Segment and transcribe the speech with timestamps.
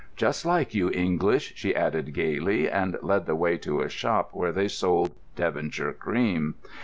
[0.15, 4.51] "Just like you English," she added gaily, and led the way to a shop where
[4.51, 6.55] they sold Devonshire cream.